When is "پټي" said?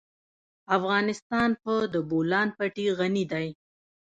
2.57-2.85